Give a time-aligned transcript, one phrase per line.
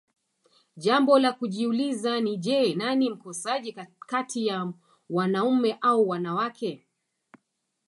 [0.77, 4.73] jambo la kujiuliza ni je nani mkosaji kati ya
[5.09, 6.87] wanaume au wanawake